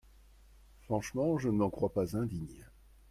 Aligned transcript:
Franchement, 0.85 1.37
je 1.37 1.49
ne 1.49 1.57
m’en 1.57 1.69
crois 1.69 1.93
pas 1.93 2.17
indigne… 2.17 2.65